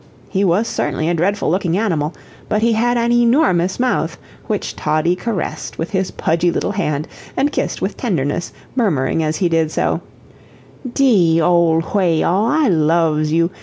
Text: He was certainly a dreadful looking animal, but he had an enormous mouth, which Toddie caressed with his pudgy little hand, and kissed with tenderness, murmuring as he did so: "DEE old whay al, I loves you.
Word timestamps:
He 0.29 0.43
was 0.43 0.67
certainly 0.67 1.09
a 1.09 1.13
dreadful 1.13 1.51
looking 1.51 1.77
animal, 1.77 2.15
but 2.49 2.63
he 2.63 2.73
had 2.73 2.97
an 2.97 3.11
enormous 3.11 3.79
mouth, 3.79 4.17
which 4.47 4.75
Toddie 4.75 5.15
caressed 5.15 5.77
with 5.77 5.91
his 5.91 6.09
pudgy 6.09 6.49
little 6.49 6.71
hand, 6.71 7.07
and 7.37 7.51
kissed 7.51 7.83
with 7.83 7.97
tenderness, 7.97 8.51
murmuring 8.75 9.21
as 9.21 9.35
he 9.37 9.47
did 9.47 9.69
so: 9.69 10.01
"DEE 10.91 11.39
old 11.39 11.83
whay 11.93 12.23
al, 12.23 12.45
I 12.47 12.67
loves 12.67 13.31
you. 13.31 13.51